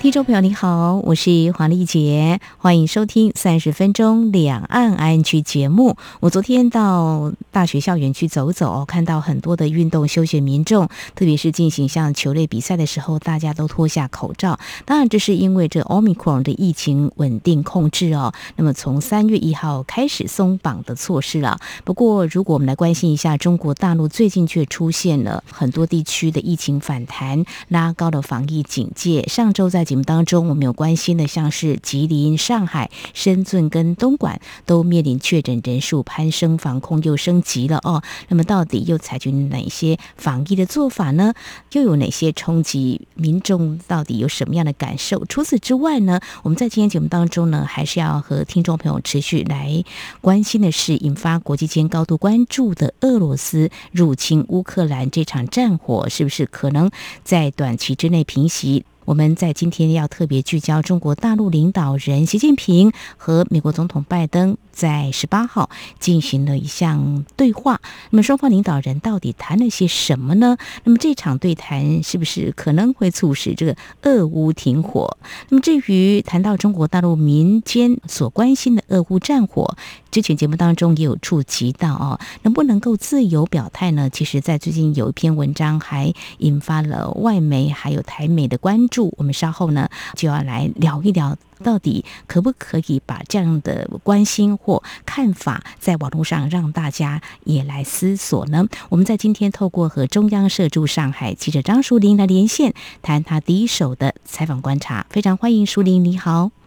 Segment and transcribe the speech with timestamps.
[0.00, 5.94] 听众朋友，你好，我是黄丽杰，欢迎收听三十分钟两岸 ING 节目。
[6.20, 14.58] 我昨天到大学校园去走走，看到很多的运动休闲民众，特别是进行像球类比赛的时候，大家都脱下口罩。
[14.86, 18.32] 当然，这是因为这 Omicron 的疫情稳定控制哦。
[18.56, 21.58] 那么从三月一号开始松绑的措施了。
[21.84, 29.24] 不过，如果我们来关心一下中国大陆，最近却出现了很多地区的疫情反弹，拉高了防疫警戒。
[29.28, 38.00] 上周在节目当中，我们有关心的，像是吉林、上海、深圳跟东莞都面临确诊人数攀升，防控又升级了哦。
[38.28, 41.34] 那么，到底又采取哪些防疫的做法呢？
[41.72, 43.08] 又有哪些冲击？
[43.14, 45.24] 民众到底有什么样的感受？
[45.24, 49.82] 除此之外呢，我们在今天节目当中呢，还是要和听众朋友持续来
[50.20, 56.88] 关心的是，引发国际间高度关注的俄罗斯入侵乌克兰这场战火，是不是可能
[57.24, 58.84] 在短期之内平息？
[59.10, 67.80] 我们在今天要特别聚焦中国大陆领导人习近平和美国总统拜登在十八号进行了一项对话。
[68.10, 70.56] 那么双方领导人到底谈了些什么呢？
[70.84, 75.18] 那么这场对谈是不是可能会促使这个俄乌停火？
[75.48, 79.76] 那么至于谈到中国大陆民间所关心的俄乌战火，
[80.12, 84.08] 之前节目当中也有触及到哦，能不能够自由表态呢？
[84.08, 88.99] 其实，在最近有一篇文章还引发了外媒还有台媒的关注。
[89.16, 98.66] 我们稍后呢就要来聊一聊，到底可不可以把这样的关心或看法在网络上让大家也来思索呢？
[98.88, 105.06] 我们在今天透过和中央社驻上海记者张淑玲来连线，谈他第一手的采访观察。
[105.10, 106.59] 非常欢迎淑玲，你好。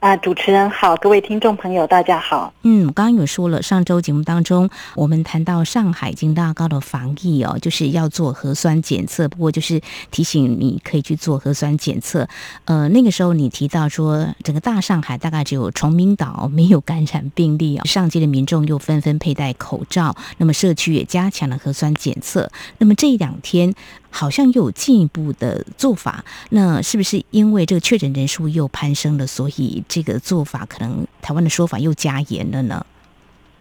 [0.00, 2.52] 啊，主持人好，各位听众朋友，大家好。
[2.62, 9.28] 嗯，刚刚有说了，上周节目当中，我们谈到上海已经拉高了防疫哦，就是要做核酸检测。
[9.28, 9.80] 不过就是
[10.12, 12.28] 提醒你可以去做核酸检测。
[12.66, 22.48] 呃，那个时候你提到说，整个大上海大概只有崇明岛没有感染病例哦，上街的民众又纷纷佩戴口罩，那么社区也加强了核酸检测。
[22.78, 23.74] 那么这两天。
[24.10, 32.84] 好像又有进一步的做法，那是不是因为这个确诊人数又攀升了，所以这个做法可能台湾的说法又加严了呢？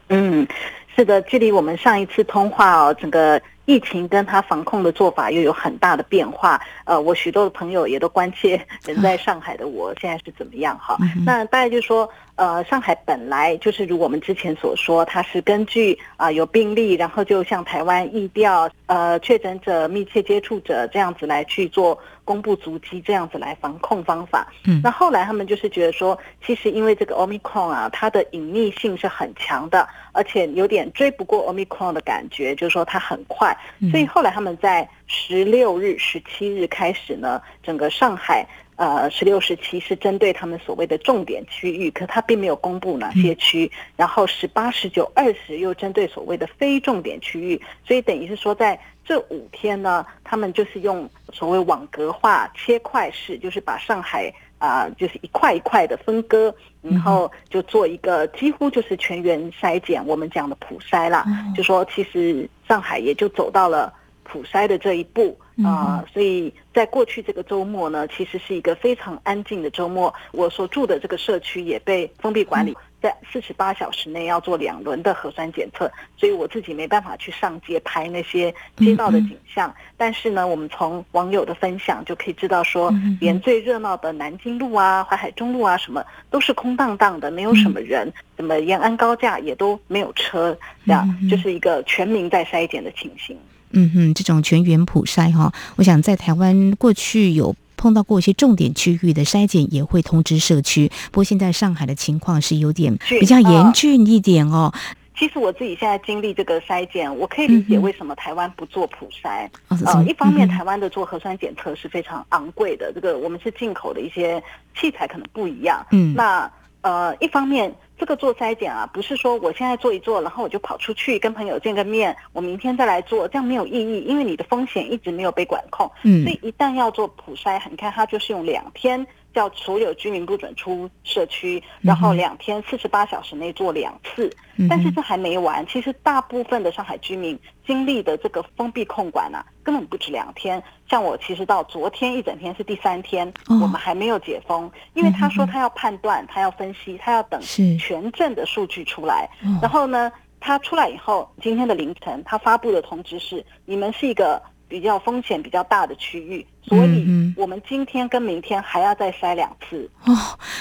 [0.10, 0.48] 嗯，
[0.96, 3.42] 是的，距离我们上一次通话哦，整个。
[3.68, 10.98] 疫情跟他防控的做法又有很大的变化，呃，我许多的朋友也都关切 人在上海的我现在是怎么样哈。
[11.26, 24.46] 那大概就是说，呃，上海本来就是如我们之前所说，它是根据啊、呃、有病例，然后就像台湾疫调，呃，确诊者、密切接触者这样子来去做公布足迹，这样子来防控方法。
[24.66, 33.58] 嗯，那后来他们就是觉得说，其实因为这个 Omicron 啊，它的隐匿性是很强的，而且有点追不过 Omicron 的感觉，就是说它很快。
[33.92, 38.46] 所以后来他们在十六日、十七日开始呢，整个上海
[38.78, 43.70] 呃十六、十七是针对他们所谓的重点区域，可他并没有公布哪些区。
[43.98, 62.50] 然后十八、十九、二十又针对所谓的非重点区域，所以等于是说在这五天呢，他们就是用所谓网格化切块式，就是把上海啊、呃、就是一块一块的分割，然后就做一个几乎就是全员筛检，我们讲的普筛啦，就说其实。
[62.68, 63.94] 上海也就走到了
[64.28, 70.14] 普筛的这一步啊、呃，所以在过去这个周末呢，其实是一个非常安静的周末。
[70.34, 79.74] 我所住的这个社区也被封闭管理，在四十八小时内要做两轮的核酸检测，所以我自己没办法去上街拍那些街道的景象。
[79.96, 88.14] 但是呢，我们从网友的分享就可以知道说，连最热闹的南京路啊、淮海中路啊什么都是空荡荡的，没有什么人。
[88.36, 90.56] 什么延安高架也都没有车，
[90.86, 93.36] 这样就是一个全民在筛检的情形。
[93.72, 100.90] 嗯哼，这种全员普筛哈，我想在台湾过去有碰到过一些重点区域的筛检，也会通知社区。
[101.12, 104.74] 不过现在上海的情况是有点比较严峻一点哦。
[105.20, 109.50] 其实我自己现在经历这个筛检，我可以理解为什么台湾不做普筛。
[109.68, 114.42] 呃，一方面台湾的做核酸检测是非常昂贵的，这个我们是进口的一些
[114.80, 115.86] 器材可能不一样。
[115.92, 116.50] 嗯，那
[116.82, 117.74] 呃，一方面。
[117.98, 125.90] 这个做筛检啊，不是说我现在做一做，然后我就跑出去跟朋友见个面，我明天再来做，这样没有意义，因为你的风险一直没有被管控。
[126.04, 129.06] 嗯，所以一旦要做普筛，你看它就是用两天
[129.38, 134.36] 叫所有居民不准出社区，然后两天四十八小时内做两次。
[134.68, 140.64] 但是这还没完，其实大部分的上海居民经历的这个封闭控管啊，根本不止两天。
[140.90, 147.40] 像我其实到昨天一整天是第三天，我们还没有解封，因为他说他要判断，他要分析，他要等
[147.78, 149.30] 全镇的数据出来，
[149.62, 154.42] 然后呢，他出来以后，今天的凌晨他发布的通知是，你们是一个。
[154.68, 159.90] 比较风险比较大的区域，所以我们今天跟明天还要再筛两次。
[160.06, 160.16] 哦，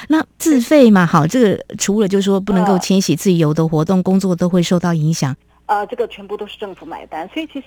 [0.08, 5.34] 那自费嘛，好，这个除了就是说不能够迁徙自由的活动，工作都会受到影响。
[5.66, 7.66] 呃，这个全部都是政府买单，所以其实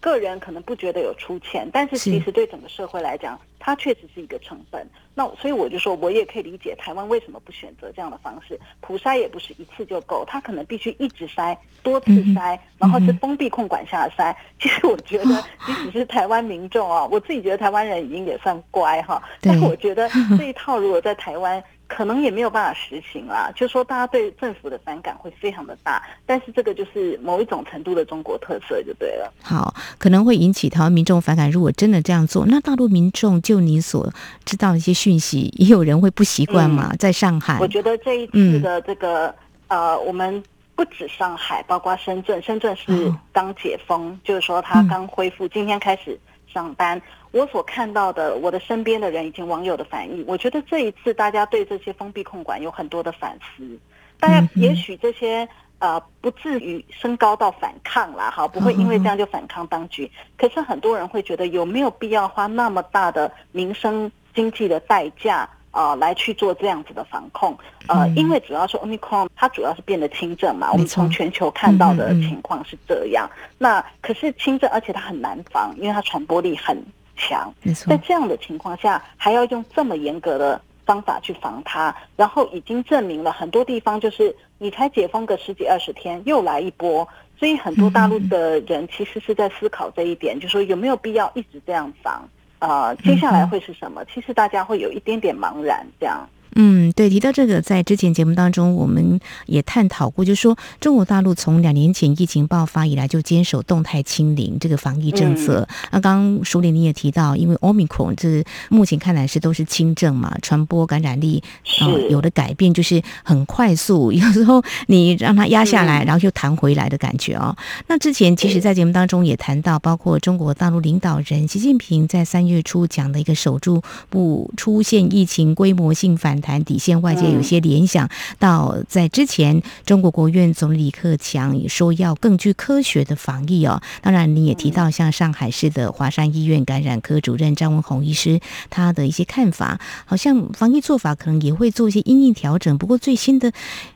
[0.00, 4.86] 个人可能不觉得有出钱，哦、但是其实对整个社会来讲，它确实是一个成本。
[5.14, 14.30] 那所以我就说，我也可以理解台湾为什么不选择这样的方式，普筛也不是一次就够，它可能必须一直筛，多次筛，嗯、然后是封闭控管下筛。
[14.32, 20.08] 嗯、其实我觉得， 即使是台湾民众啊，我自己觉得台湾人已经也算乖哈，但是我觉得
[20.38, 21.64] 这一套如果在台湾。
[21.88, 29.32] 可能也没有办法实行啦，就是说大家对政府的反感会非常的大，但是这个就是某一种程度的中国特色就对了。
[29.42, 31.50] 好，可能会引起台湾民众反感。
[31.50, 34.12] 如果真的这样做，那大陆民众就你所
[34.44, 36.90] 知道的一些讯息，也有人会不习惯嘛？
[36.92, 39.28] 嗯、在上海，我觉得这一次的这个、
[39.68, 40.42] 嗯、呃，我们
[40.76, 46.20] 不止上海，包括深圳，深圳是刚解封，哦、就是说它刚恢复，嗯、今天开始
[46.52, 47.00] 上班。
[47.30, 53.78] 我所看到的，我的身边的人以及网友的反应，我觉得这一次大家对这些封闭控管有很多的反思。
[54.18, 55.48] 大家也许这些
[55.78, 60.10] 呃不至于升高到反抗啦，哈，不会因为这样就反抗当局。
[60.36, 67.56] 可是很多人会觉得有没有必要花那么大的民生经济的代价啊，呃，来去做这样子的防控？
[67.86, 73.30] 呃，因为主要是 Omicron 它主要是变得轻症嘛，我们从全球看到的情况是这样。
[73.58, 76.82] 那可是轻症，而且它很难防，因为它传播力很。
[77.18, 87.06] 强，没错在这样的情况下，还要用这么严格的方法去防它，然后已经证明了很多地方就是你才解封个十几二十天，又来一波，
[87.38, 92.26] 所以很多大陆的人其实是在思考这一点，就说有没有必要一直这样防？
[92.60, 94.04] 呃，接下来会是什么？
[94.06, 96.28] 其实大家会有一点点茫然，这样。
[96.56, 105.66] 嗯，对，提到这个，在之前节目当中，我们也探讨过，就是说中国大陆从两年前疫情爆发以来就坚守动态清零这个防疫政策。
[105.68, 111.42] 嗯、那刚刚淑玲你也提到，因为 Omicron 这目前看来是都是轻症嘛，传播感染力
[111.80, 117.54] 啊、呃、有的改变就是很快速， 有时候你让它压下来，然后又弹回来的感觉哦。
[117.58, 126.37] 嗯、那之前其实，在节目当中也谈到，包括中国大陆领导人习近平在三月初讲的一个守住不出现疫情规模性反。
[126.40, 128.08] 谈底线，外界有些联想
[128.38, 133.82] 到，在之前，中国国务院总理李克强也说要更具科学的防疫哦。
[134.00, 138.38] 当然，你也提到像上海市的华山医院感染科主任张文宏医师，
[138.70, 142.78] 他的一些看法，好像防疫做法可能也会做一些因应调整。
[142.78, 143.52] 不过最新的，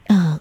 [0.08, 0.40] 呃，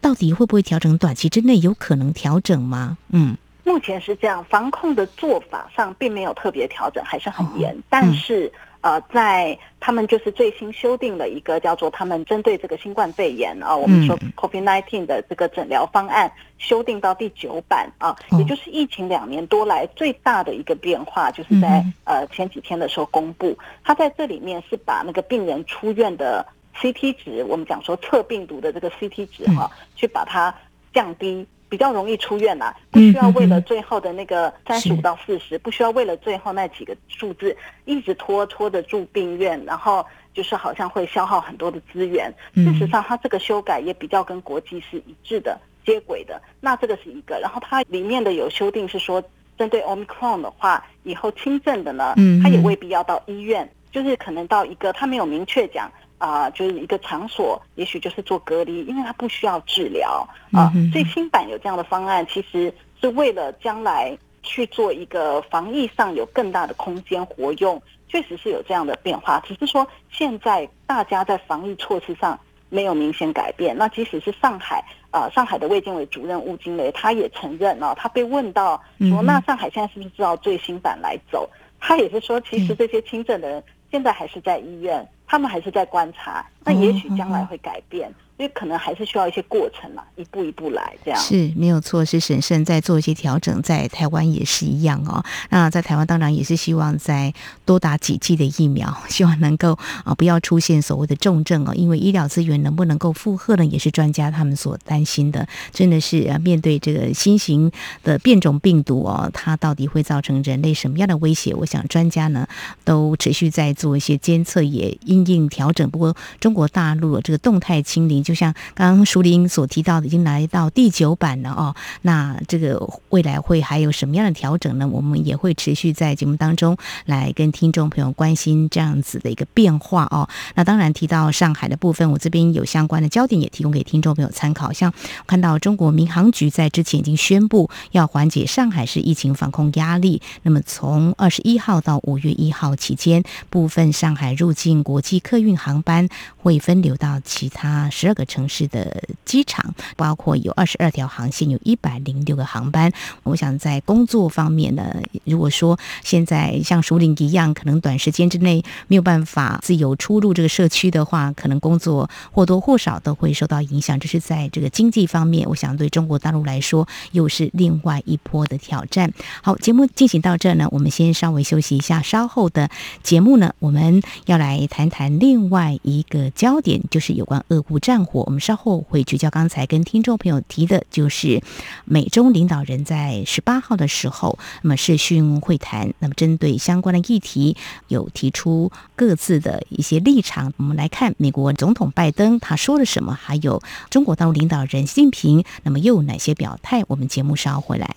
[0.00, 0.96] 到底会不会调整？
[0.96, 2.96] 短期之内有可能调整吗？
[3.10, 8.50] 嗯，目前是这样，防控的做法上并没有特别调整，还是很严，哦、但是。
[8.84, 26.46] 呃，在他们就是最新修订了一个叫做他们针对这个新冠肺炎啊，我们说 COVID-19 的这个诊疗方案修订到第九版啊，也就是疫情两年多来最大的一个变化，就是在呃前几天的时候公布，他在这里面是把那个病人出院的
[26.76, 30.54] CT 值，我们讲说测病毒的这个 CT 值哈，去把它
[30.92, 31.46] 降低。
[31.74, 42.32] 比较容易出院啦，不需要为了最后的那个三十五到四十，不需要为了最后那几个数字一直拖拖着住病院，然后就是好像会消耗很多的资源。
[42.54, 46.40] 事实上，它这个修改也比较跟国际是一致的、接轨的。
[46.60, 49.20] 那这个是一个，然后它里面的有修订是说，
[49.58, 55.90] 针对 Omicron 的话，以后轻症的呢，它也未必要到医院，就是可能到一个，它没有明确讲。
[56.18, 60.72] 啊、呃，就是一个场所，也许就是做隔离，因为它不需要治疗啊。
[60.92, 69.40] 最、呃、新版有这样的方案，其实是为了将来去做一个防疫上有更大的空间活用，确实是有这样的变化。
[69.40, 73.76] 只是说现在大家在防疫措施上没有明显改变。
[73.76, 81.48] 那即使是上海啊、呃，上海的卫健委主任吴金雷他也承认哦，他被问到说，那上海现在是不是知道最新版来走？
[81.86, 83.62] 他也是说，其实这些轻症的人
[83.94, 85.08] 现在还是在医院。
[85.24, 88.12] 他们还是在观察，那也许将来会改变。
[88.36, 91.20] 因为可能还是需要一些过程嘛，一步一步来这样。
[91.20, 95.24] 是没有错，是审慎在做一些调整，在台湾也是一样哦。
[95.50, 97.32] 那在台湾当然也是希望再
[97.64, 105.46] 多打几剂的疫苗， 希望能够啊不要出现所谓的重症哦，因为医疗资源能不能够负荷呢，也是专家他们所担心的。
[105.70, 107.70] 真的是啊，面对这个新型
[108.02, 111.54] 的变种病毒哦，它到底会造成人类什么样的威胁？
[111.54, 112.48] 我想专家呢
[112.82, 115.88] 都持续在做一些监测，也因应调整。
[115.88, 118.23] 不过中国大陆这个动态清零。
[118.24, 121.76] 就像刚刚淑铃所提到的，已经来到第九版了哦。
[122.02, 124.88] 那这个未来会还有什么样的调整呢？
[124.88, 130.28] 我们也会持续在节目当中来跟听众朋友关心这样子的一个变化哦。
[130.54, 134.72] 那当然提到上海的部分，我这边有相关的焦点也提供给听众朋友参考。
[134.72, 134.92] 像
[135.26, 148.13] 看到中国民航局在之前已经宣布要缓解上海市疫情防控压力，那么从二十一号到五月一号期间，部分上海入境国际客运航班会分流到其他十二。
[148.14, 152.90] 个城市的机场，包括有二十二条航线，有一百零六个航班。
[153.24, 154.94] 我想在工作方面呢，
[155.24, 163.98] 如果说现在像淑铃一样，可能短时间之内没有办法自由出入这个社区的话，可能工作或多或少都会受到影响。
[163.98, 169.12] 这是在这个经济方面，我想对中国大陆来说又是另外一波的挑战。
[169.42, 172.68] 好，节目进行到这呢，我们先稍微休息一下，稍后的
[173.02, 178.03] 节目呢，我们要来谈谈另外一个焦点，就是有关俄乌战。
[178.12, 181.42] 我们稍后会聚焦刚才跟听众朋友提的，就是
[181.84, 187.56] 美中领导人在十八号的时候，那么视讯会谈，那么针对相关的议题
[187.88, 190.52] 有提出各自的一些立场。
[190.56, 196.84] 我们来看美国总统拜登他说了什么，还有中国大陆领导人习近平，那么又有哪些表态？
[196.88, 197.96] 我们节目稍后回来。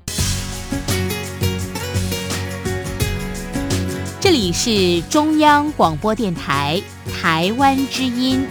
[4.41, 6.81] 你是中央广播电台
[7.13, 8.43] 台湾之音。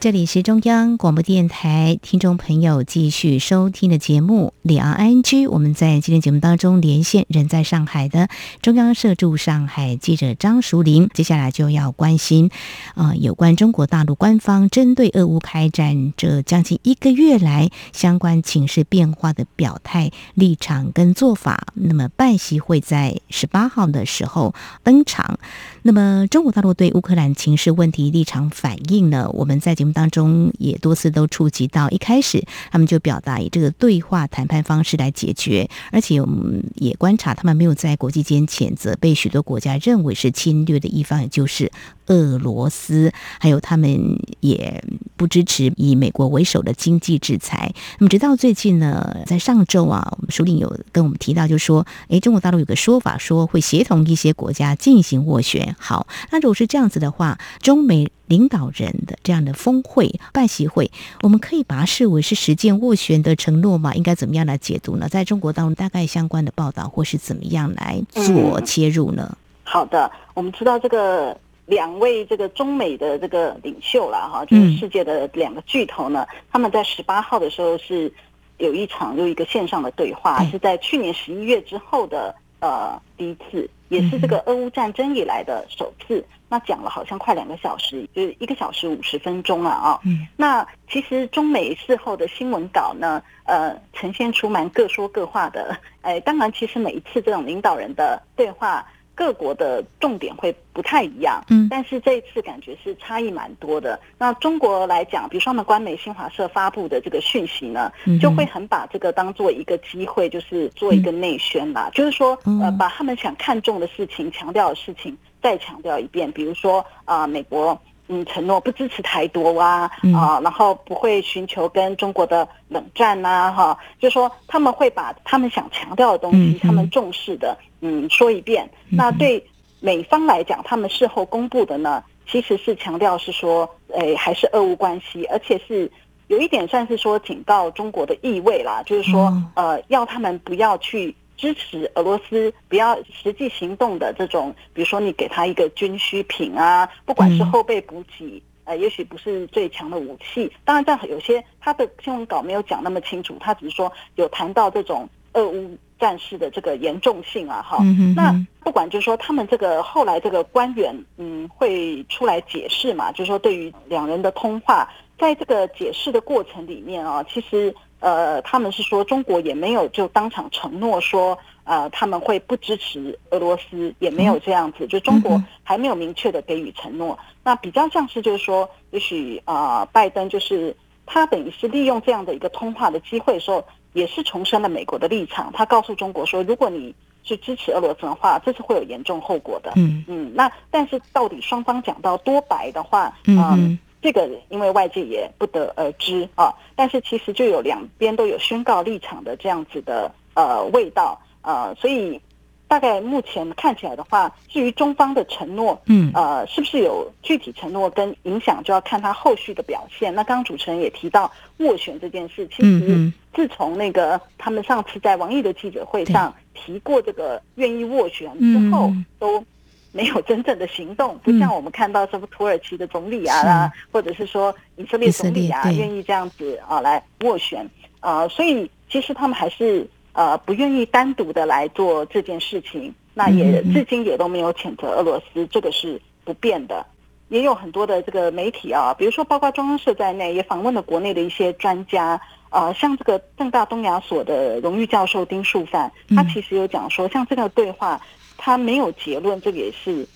[0.00, 5.22] 这里是中央广播电台听众朋友继续收听的节目《两岸 ING》。
[5.50, 8.28] 我们在今天节目当中连线人在上海的
[8.62, 11.10] 中央社驻上海记者张淑玲。
[11.12, 12.48] 接下来就要关心，
[12.94, 21.66] 呃，有关中国大陆官方针对俄乌开战这将近一个月来相关情势变化的表态立场跟做法。
[21.74, 25.40] 那么，拜习会在十八号的时候登场。
[25.82, 29.28] 那么，中国大陆对乌克兰情势问题立场反应呢？
[29.32, 41.70] 我们在节目当中也多次都触及到，一开始他们就表达以这个对话谈判方式来解决，而且我们也观察他们没有在国际间谴责被许多国家认为是侵略的一方，也就是
[42.08, 44.82] 俄罗斯，还有他们也
[45.16, 47.72] 不支持以美国为首的经济制裁。
[47.98, 55.76] 那么直到最近呢，在上周啊，我们首领有跟我们提到，就说，诶，中国大陆有个说法，说会协同一些国家进行斡旋。
[55.78, 60.90] 好，那如果是这样子的话，中美领导人的这样的峰会、拜习会，
[61.22, 63.94] 我们可以把它视为是实践斡旋的承诺吗？
[63.94, 65.08] 应该怎么样来解读呢？
[65.08, 69.28] 在中国当中，大概相关的报道或是怎么样来做切入呢？
[69.30, 71.36] 嗯、好的，我们知道这个
[71.68, 78.12] 两位这个中美的这个领袖了哈，就是世界的两个巨头呢，嗯、他们在十八号的时候是
[78.56, 83.70] 有一场又一个线上的对话，哎、是在去年十一月之后的呃第一次。
[83.90, 89.98] 也是这个俄乌战争以来的首次，那讲了好像快两个小时，就是一个小时五十分钟了啊。
[90.04, 95.74] 嗯，那其实中美事后的新闻稿呢，呃，呈现出蛮各说各话的。
[96.02, 98.86] 哎，当然，其实每一次这种领导人的对话。
[99.18, 103.98] 各国的重点会不太一样，嗯，但是这一次感觉是差异蛮多的。
[104.16, 116.30] 那中国来讲，比如说他们官媒新华社发布的这个讯息呢，就会很把这个当做一个机会，就是做一个内宣啦，就是说，呃，把他们想看重的事情、强调的事情再强调一遍。
[116.30, 117.76] 比如说啊，美国
[118.08, 128.68] 嗯承诺不支持台独啊啊，然后不会寻求跟中国的冷战呐哈，就说他们会把他们想强调的东西，他们重视的嗯说一遍。
[128.88, 129.44] 那对
[129.80, 135.90] 美方来讲，他们事后公布的呢，其实是强调是说，诶还是俄乌关系，而且是。
[136.28, 150.52] 有一点算是说警告中国的意味啦，就是说，呃，要他们不要去支持俄罗斯，不要实际行动的这种，比如说你给他一个军需品啊，不管是后备补给，呃，也许不是最强的武器。
[150.64, 157.78] 当然，在有些他的新闻稿没有讲那么清楚，他只是说有谈到这种俄乌战事的这个严重性啊，哈。
[158.16, 164.88] 那不管就是说他们这个后来这个官员，嗯，会出来解释嘛，就是说对于两人的通话。
[165.18, 177.18] 在这个解释的过程里面啊，其实呃，他们是说中国也没有就当场承诺说呃他们会不支持俄罗斯，也没有这样子，就中国还没有明确的给予承诺。
[177.42, 180.76] 那比较像是就是说，也许啊，拜登就是
[181.06, 183.64] 他等于是利用这样的一个通话的机会的时候，
[183.94, 185.50] 也是重申了美国的立场。
[185.52, 189.72] 他告诉中国说，如果你是支持俄罗斯的话，这是会有严重后果的。
[189.76, 193.78] 嗯嗯，那但是到底双方讲到多白的话，嗯。
[194.00, 202.20] 这个因为外界也不得而知啊，但是其实就有两边都有宣告立场的这样子的呃味道呃，所以
[202.68, 210.14] 大概目前看起来的话，至于中方的承诺，嗯呃，是不是有具体承诺跟影响，就要看他后续的表现。
[210.14, 219.42] 那刚刚主持人也提到斡旋这件事，其实自从那个他们上次在王毅的记者会上提过这个愿意斡旋之后，都。
[219.92, 227.68] 没有真正的行动，不像我们看到什么土耳其的总理啊，啊或者是说以色列总理啊，愿意这样子啊来斡旋
[228.00, 232.94] 啊，所以其实他们还是呃不愿意单独的来做这件事情。
[233.14, 236.86] 那也至今也都没有谴责俄罗斯，这个是不变的。
[237.30, 248.00] 也有很多的这个媒体啊，比如说包括中央社在内，也访问了国内的一些专家啊，像这个正大东亚所的荣誉教授丁树范，他其实有讲说，像这个对话。
[248.38, 250.06] 他没有结论，这个也是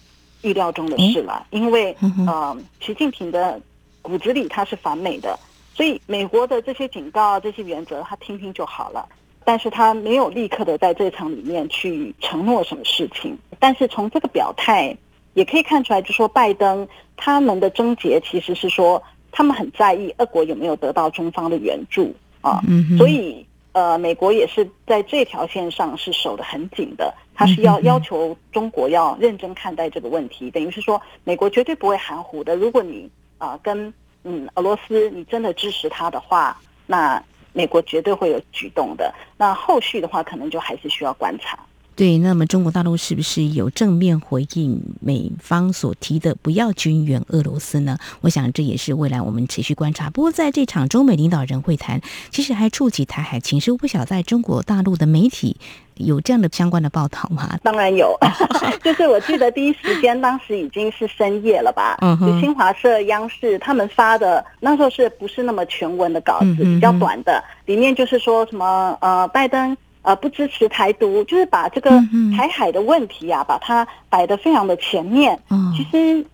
[0.40, 1.46] 预料中的事了。
[1.50, 1.94] 因为，
[2.26, 3.60] 呃，习近平的
[4.00, 5.38] 骨子里他是反美的，
[5.74, 9.06] 所以美国的这些警告、这些原则，他听听就好了。
[9.44, 13.36] 但是他没有立刻的在这场里面去承诺什么事情。
[13.58, 14.96] 但是从这个表态
[15.34, 16.86] 也可以看出来，就说拜登
[17.16, 19.02] 他们的症结其实是说，
[19.32, 22.62] 他们很在意俄国有没有得到中方的援助啊。
[22.96, 27.14] 所以，呃，美国也是在这条线上是守得很紧的。
[27.34, 32.54] 他是要要求中国要认真看待这个问题，等于是说，美国绝对不会含糊的。
[32.54, 39.12] 如果你啊跟嗯俄罗斯你真的支持他的话，那美国绝对会有举动的。
[39.36, 41.58] 那后续的话，可能就还是需要观察。
[41.94, 47.98] 对，那么中国大陆是不是有正面回应美方所提的不要军援俄罗斯呢？
[48.22, 50.08] 我想这也是未来我们持续观察。
[50.08, 52.00] 不过在这场中美领导人会谈，
[52.30, 53.70] 其实还触及台海情势。
[53.70, 55.56] 我不晓得在中国大陆的媒体
[55.96, 57.58] 有这样的相关的报道吗？
[57.62, 58.18] 当然有
[58.82, 61.98] 就是我记得第一时间当时已经是深夜了吧？
[62.00, 69.76] 嗯，就新华社、央视他们发的那时候是不是那么全文的稿子，比较短的，里面就是说什么呃，拜登。
[70.02, 71.90] 呃，不支持台独，就是把这个
[72.36, 75.38] 台海的问题啊，嗯、把它摆得非常的前面。
[75.48, 76.26] 嗯，其实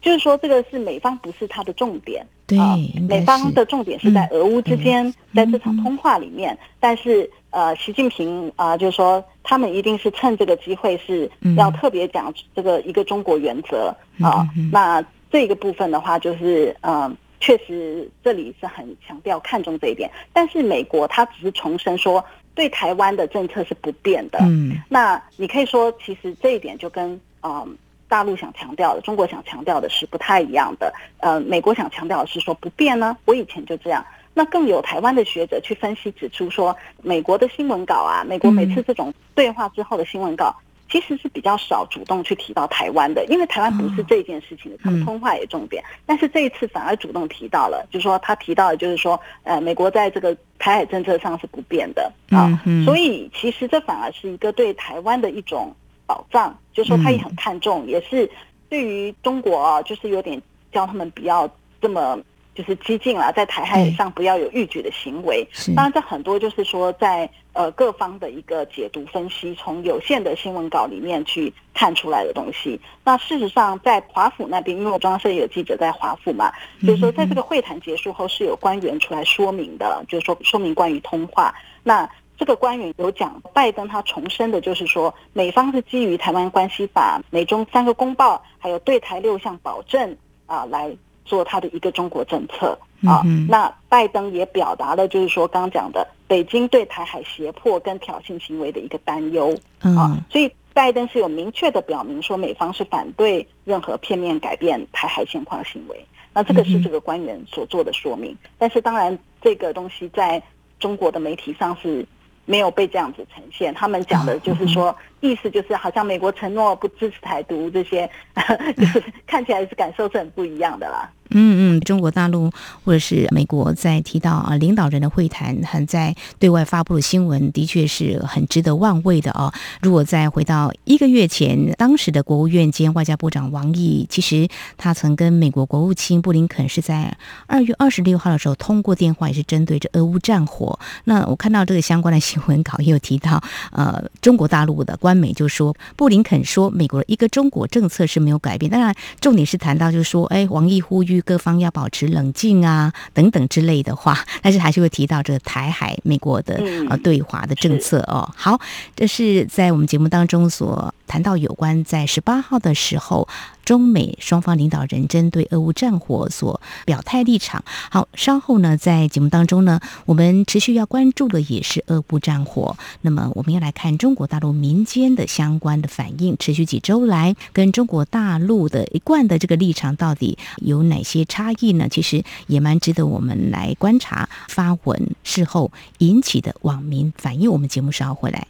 [0.00, 2.24] 就是说，这个是美方不是他的重点。
[2.46, 2.76] 对、呃，
[3.08, 6.54] 美方的重点是在俄乌之间，嗯、在这场通话里面。
[6.54, 14.48] 嗯、但是，呃，习近平啊、呃，就是说，他们一定是趁这个机会是要特别讲这个一个中国原则啊。
[14.72, 20.10] 那这个部分的话，就是嗯，确实这里是很强调看重这一点。
[20.32, 22.24] 但是美国他只是重申说。
[22.54, 24.38] 对台湾的政策是不变的。
[24.42, 27.76] 嗯，那你可以说，其实这一点就跟嗯
[28.08, 30.92] 大陆想强调的，中国想强调的是不太一样的。
[31.18, 34.04] 呃，美国想强调的是说不变呢，我以前就这样。
[34.34, 40.54] 那更有台湾的学者去分析指出说，美国的新闻稿啊，美国每次这种对话之后的新闻稿。
[40.90, 45.82] 其实是比较少主动去提到台湾的，因为台湾不是这件事情的，他们通话也重点。
[46.04, 52.50] 但是这一次反而主动提到了，就是说他提到的就是说，呃，美国在这个台海政策上是不变的啊，
[52.84, 55.72] 所以其实这反而是一个对台湾的一种
[56.06, 58.28] 保障，就是说他也很看重，也是
[58.68, 60.40] 对于中国啊，就是有点
[60.72, 61.48] 叫他们不要
[61.80, 62.18] 这么。
[62.54, 65.46] 就是激进啦，在台海上不要有逾矩的行为。
[65.74, 72.80] 当然，这很多就是说在，在呃各方的一个解读分析，从有限的新闻稿里面去看出来的东西。
[73.04, 81.54] 那事实上，在华府那边，因为我中央社也有记者在华府嘛，就是说在这个会谈结束后，是有官员出来说明的，就是说说明关于通话。
[81.82, 90.16] 那这个官员有讲，拜登他重申的就是说，美方是基于《台湾关系法》、美中三个公报，还有对台六项保证。
[90.46, 90.90] 啊来
[91.24, 93.22] 做他的一个中国政策啊。
[93.24, 100.12] 嗯、那拜登也表达了，就是说刚刚讲的北京对台海胁迫跟挑衅行为的一个担忧啊。
[100.12, 106.06] 嗯、所以拜登是有明确的表明说，美方是反对任何片面改变台海现况行为。
[106.32, 108.32] 那这个是这个官员所做的说明。
[108.32, 110.42] 嗯、但是当然，这个东西在
[110.78, 112.06] 中国的媒体上是。
[112.46, 118.08] 没有被这样子呈现，他们讲的就是说，意思就是好像美国承诺不支持台独这些，
[118.76, 121.08] 就是看起来是感受是很不一样的啦。
[121.32, 122.50] 嗯嗯，中国大陆
[122.84, 129.52] 或者是美国在提到啊领导人的会谈，还在对外发布的新闻，的确是很值得万味的哦。
[129.80, 140.80] 如果再回到一个月前，当时的国务院兼外交部长王毅，其实他曾跟美国国务卿布林肯是在二月二十六号的时候通过电话，也是针对着俄乌战火。
[141.04, 148.70] 那我看到这个相关的新闻稿也有提到，呃，中国大陆的官媒就说，布林肯说美国的一个中国政策是没有改变。
[148.70, 151.20] 当然，重点是谈到就是说，哎，王毅呼吁。
[151.22, 156.54] 各方要保持冷静啊，等等之类的话，但是还是会提到这个台海美国的
[156.88, 158.28] 呃对华的政策哦。
[158.36, 158.60] 好，
[158.94, 163.28] 这是在我们节目当中所谈到有关在十八号的时候。
[163.62, 167.62] 中美双方领导人针对俄乌战火所表态立场。
[167.88, 172.76] 好，稍后呢，在节目当中呢，我们持续要关注的也是俄乌战火。
[173.02, 181.88] 那么，我们要来看中国大陆民间的相关的反应，持续几周来跟中国大陆的一贯的这个立场到底有哪些差异呢？
[181.90, 187.50] 其实也蛮值得我们来观察发文事后引起的网民反应。
[187.50, 188.46] 我们节目稍后回来。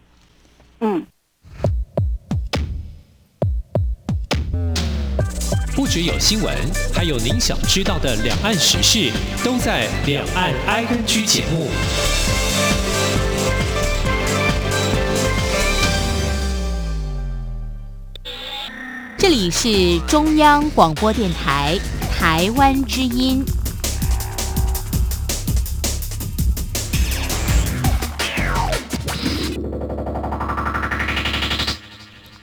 [0.80, 1.06] 嗯。
[5.76, 6.54] 不只有新闻，
[6.92, 9.10] 还有您想知道的两岸时事，
[9.42, 11.68] 都在《两岸 ING》节目。
[19.20, 21.78] 这里是中央广播电台
[22.10, 23.44] 台湾之音。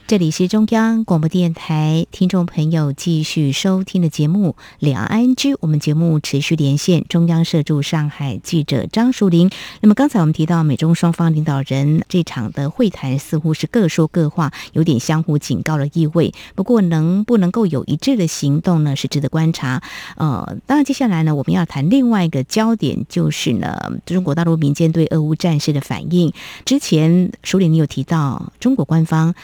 [0.07, 9.51] 这里是中央广播电台，听众朋友继续收听的节目《两岸 ING》，我们节目持续连线中央社驻上海记者张淑玲。
[9.81, 16.33] 那么刚才我们提到美中双方领导人这场的会谈，似乎是各说各话，有点相互警告的意味。
[16.55, 18.95] 不过能不能够有一致的行动呢？
[18.95, 19.83] 是值得观察。
[20.15, 26.31] 呃，当然接下来呢，我们要谈另外一个焦点，就是呢，中国大陆民间对俄乌战事的反应。
[26.63, 29.35] 之前淑玲你有提到中国官方。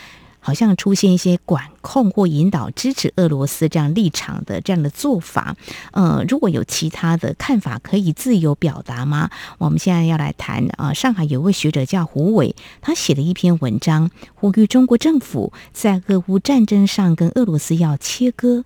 [0.44, 5.56] 好像出现一些管控或引导支持俄罗斯这样立场的这样的做法，
[5.94, 9.30] 呃，如果有其他的看法，可以自由表达吗？
[9.58, 18.66] 我们现在要来谈啊、呃，上海有位学者叫胡伟，他写了一篇文章，呼吁中国政府在俄乌战争上跟俄罗斯要切割。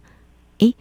[0.58, 0.74] 诶，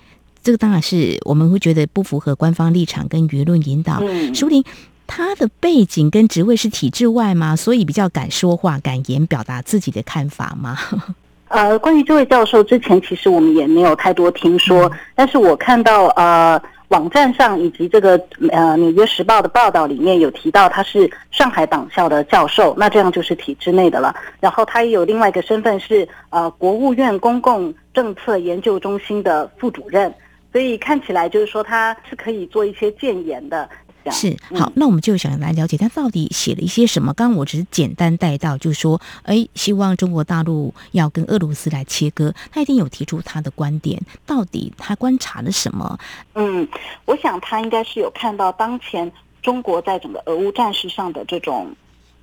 [0.42, 4.02] 这个当然是我们会觉得不符合官方立场跟舆论引导。
[4.32, 4.64] 淑玲。
[5.06, 7.54] 他的背景跟职位是体制外吗？
[7.56, 10.76] 所以比较敢说话、敢言表达自己的看法吗？
[11.48, 18.10] 呃，关于这位教授，之前其实我们也没有太多听说，嗯、但是我看到呃网站上以及这个
[18.50, 24.12] 呃《纽约时报》的报道里面有提到他是上海党校的教授，那这样就是体制内的了。
[24.40, 30.12] 然后他也有另外一个身份是呃国务院公共政策研究中心的副主任，
[30.50, 33.68] 所以看起来就是说他是可以做一些建言的。
[34.12, 37.12] 是好，那我们就想来了解他到底写了一些什么。
[37.14, 44.00] 刚刚我只是简单带到，就是说，哎，希望中国大陆要跟俄罗斯来切割，他一定有提出他的观点。
[44.24, 45.98] 到底他观察了什么？
[46.34, 46.66] 嗯，
[47.04, 49.10] 我想他应该是有看到当前
[49.42, 51.74] 中国在整个俄乌战事上的这种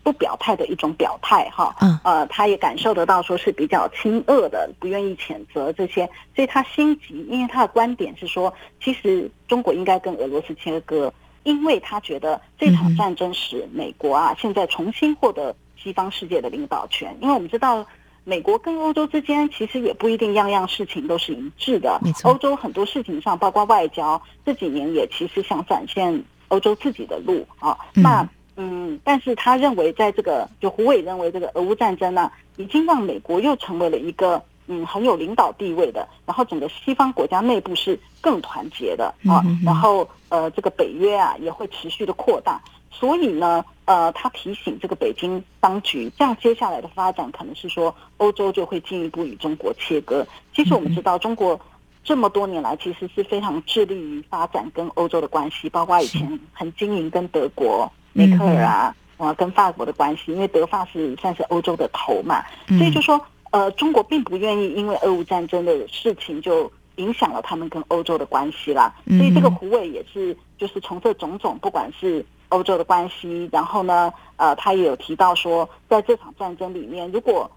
[0.04, 11.14] 不表态的一种表态，哈，嗯，呃，他也感受得到说是比较亲恶的，不愿意谴责这些，所以他心急，因为他的观点是说，其实中国应该跟俄罗斯切割。
[11.44, 17.16] 因为他觉得这场战争使美国啊现在重新获得西方世界的领导权。
[17.22, 17.86] 因为我们知道，
[18.24, 22.00] 美国跟欧洲之间其实也不一定样样事情都是一致的。
[22.24, 27.78] 欧洲很多事情上，包括外交，这几年也其实想展现欧洲自己的路啊。
[27.94, 34.42] 那嗯，但是他认为，在这个就胡伟认为，这个俄乌战争呢，已经让美国又成为了一个。
[34.68, 50.26] 嗯，很有领导地位的，然后整个西方国家内部是更团结的啊，然后呃，这个北约啊也会持续的扩大，所以呢，呃，他提醒这个北京当局，这样接下来的发展可能是说，欧洲就会进一步与中国切割。
[50.56, 51.60] 其实我们知道，中国
[52.02, 62.42] 这么多年来其实是非常致力于发展跟欧洲的关系，包括以前很经营跟德国梅克尔啊，啊，跟法国的关系，因为德法是算是欧洲的头嘛，
[62.78, 63.20] 所以就说。
[63.54, 68.92] 呃，中国并不愿意因为俄乌战争的事情就影响了他们跟欧洲的关系啦。
[69.06, 77.50] 所以这个胡伟也是，就是从这种种，不管是欧洲的关系，然后呢，呃，他也有提到说，在这场战争里面，如果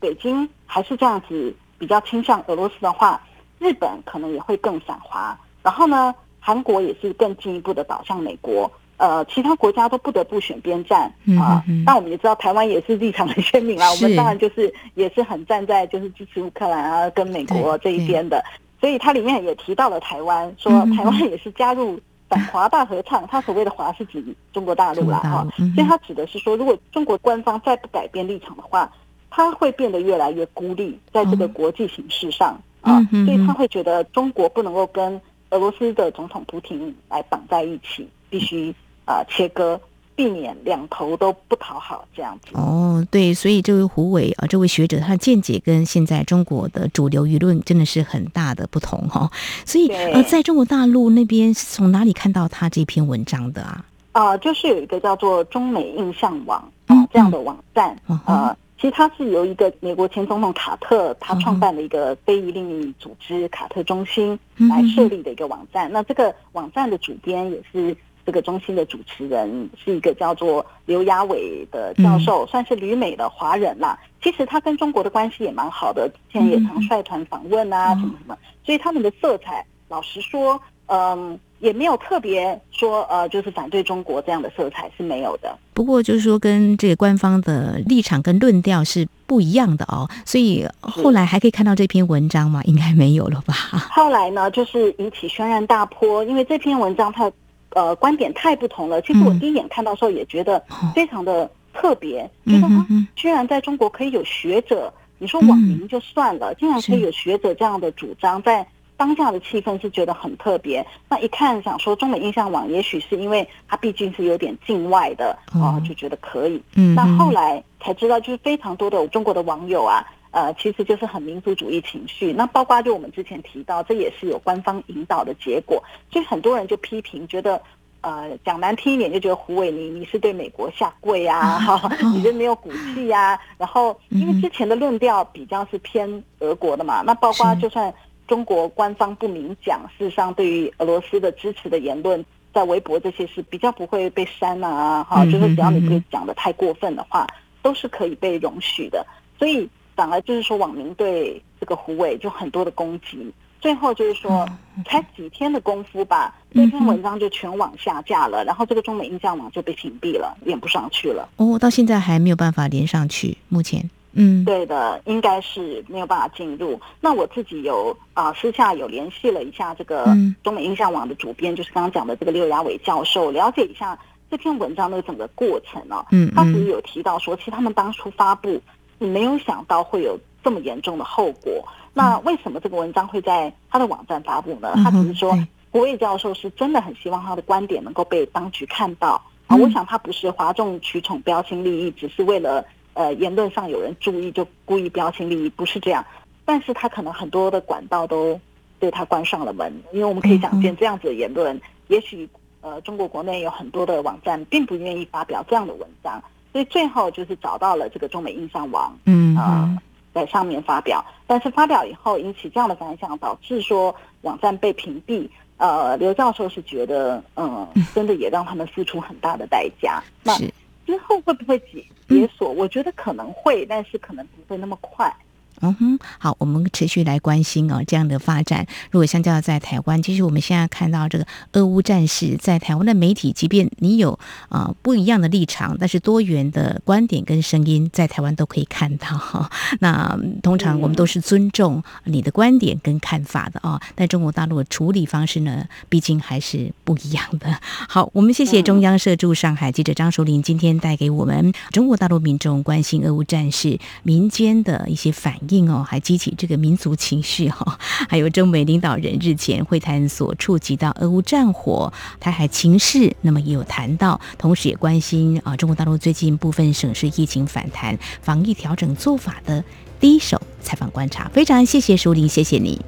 [0.00, 3.22] 北京还是这样子比较倾向俄罗斯的话，
[3.60, 5.38] 日本可能也会更反华。
[5.62, 8.68] 然后呢，韩国也是更进一步的倒向美国。
[8.98, 11.02] 呃，其他国家都不得不选边站
[11.40, 11.64] 啊。
[11.86, 13.90] 那、呃、我们也知道，台湾也是立场很鲜明啦。
[13.92, 18.44] 我们当然就是也是很站在就是支持乌克兰啊，跟美国这一边的。
[18.80, 23.26] 所以它里面也提到了台湾，说台湾也是加入反华大合唱。
[23.26, 25.46] 他所谓的“华”是指中国大陆啦，哈。
[25.74, 28.90] 所以他指的是说，如果中国官方再不改变立场的话，
[29.30, 33.00] 他会变得越来越孤立在这个国际形势上啊。
[33.10, 38.74] 所以他会觉得中国不能够跟俄罗斯的总统普京来绑在一起，必须。
[39.08, 39.80] 啊，切割，
[40.14, 42.48] 避免两头都不讨好这样子。
[42.52, 49.30] 哦，对，所以这位胡伟啊，这位学者他的见解跟现在中国的主流舆论真的是很大的不同哈、哦。
[49.64, 53.84] 所以呃，在中国大陆那边是从哪里看到他这篇文章的啊？
[54.12, 58.08] 啊、呃，就是有一个叫做中美印象网啊、呃、这样的网站啊。
[58.08, 64.38] 嗯呃其实它是由一个美国前总统卡特他创办的一个非营利组织卡特中心
[64.70, 65.90] 来设立的一个网站。
[65.90, 67.96] 那这个网站的主编也是。
[68.28, 73.98] 这个中心的主持人是一个叫做刘亚伟的教授，算是旅美的华人啦。
[74.22, 78.36] 其实他跟中国的关系也蛮好的，之前也常率团访问啊，什么什么。
[78.62, 85.56] 所以他们的色彩，老实说，嗯，也没有特别说呃，就是反对中国这样的色彩是没有的。
[85.72, 90.06] 不过就是说，跟这个官方的立场跟论调是不一样的哦。
[90.26, 92.60] 所以后来还可以看到这篇文章吗？
[92.64, 93.54] 应该没有了吧？
[93.90, 97.32] 后来呢，就是引起轩然大波，因为这篇文章它。
[97.70, 99.00] 呃，观点太不同了。
[99.02, 100.62] 其实我第一眼看到的时候也觉得
[100.94, 110.84] 非常的特别，嗯、觉得啊，居然在中国可以有学者，你说网民就算了，嗯、竟然可以有学者这样的主张，在当下的气氛是觉得很特别。
[111.08, 116.60] 那一看想说中美印象网，也许是因为它毕竟是有点境外的啊、呃，就觉得可以。
[116.74, 120.04] 嗯，那后来才知道，就是非常多的中国的网友啊。
[120.30, 127.60] 呃，其实就是很民族主义情绪，那包括就我们之前提到，这也是有官方引导的结果，所以很多人就批评，觉得
[128.02, 133.38] 呃讲难听一点，就觉得胡伟你你是对美国下跪啊， 哈，你就没有骨气啊。
[133.56, 137.92] 然后因为之前的论调比较是偏俄国的嘛，那包括就算
[138.26, 147.26] 中国官方不明讲，事实上对于俄罗斯的支持的言论，在微博这些是比较不会被删啊，哈，就是只要你不讲的太过分的话，
[147.62, 149.06] 都是可以被容许的，
[149.38, 149.66] 所以。
[149.98, 154.48] 反而就是说，网民对这个胡伟就很多的攻击，最后就是说，
[154.86, 161.28] 才几天的功夫吧，那篇文章就全网下架了，然后这个中美印象网就被屏蔽了，连不上去了。
[161.34, 166.80] 哦，到现在还没有办法连上去，目前，嗯，对的，应该是没有办法进入。
[167.00, 173.98] 那我自己有啊、呃，私下有联系了一下这个中美印象网的主编，就是刚刚讲的这个刘亚伟教授，了解一下
[174.30, 176.06] 这篇文章的整个过程哦。
[176.12, 178.62] 嗯，他其实有提到说，其实他们当初发布。
[178.98, 181.66] 你没有想到会有这么严重的后果。
[181.94, 184.72] 那为什么这个文章会在他的网站发布呢？
[184.84, 185.36] 他只是说，
[185.70, 189.56] 胡卫教授是真的很希望他的观点能够被当局看到啊。
[189.56, 196.04] 我想他不是哗众取宠、标新立异，只是为了呃言论上有人注意就故意标新立异，不是这样。
[196.44, 198.40] 但是他可能很多的管道都
[198.78, 202.28] 对他关上了门，因为我们可以想见这样子的言论，也许
[202.60, 206.22] 呃中国国内有很多的网站并不愿意发表这样的文章。
[206.52, 209.68] 所以最后就是找到了这个中美印象网，嗯啊、
[210.14, 215.28] 呃，在上面发表，但是发表以后引起这样的反响，导致说网站被屏蔽。
[215.58, 220.00] 呃，刘教授是觉得，嗯，真的也让他们付出很大的代价。
[220.22, 220.38] 那
[220.86, 222.50] 之后会不会解解锁？
[222.52, 225.12] 我觉得可能会，但是可能不会那么快。
[225.60, 228.66] 嗯哼，好，我们持续来关心哦这样的发展。
[228.90, 234.18] 如果相较在台湾，其实我们现在看到这个俄乌战事，在台湾的媒体，即便你有
[234.48, 239.50] 啊、不一样的立场，但是多元的观点跟声音，在台湾都可以看到哈。
[239.80, 243.80] 那通常我们都是尊重你的观点跟看法的啊。
[243.96, 247.58] 但中国大陆的处理方式呢，毕竟还是不一样的。
[247.88, 255.47] 好，我们谢谢中央社驻上海记者张淑玲今天带给我们中国大陆民众关心俄乌战事民间的一些反应。
[255.48, 269.62] 应哦，还激起这个民族情绪哈， 还有中美领导人日前会谈所触及到俄乌战火、台海情势，那么也有谈到，同时也关心啊，中国大陆最近部分省市疫情反弹、防疫调整做法的
[270.00, 272.80] 第一手采访观察，非常谢谢舒玲，谢谢你，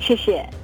[0.00, 0.63] 谢谢。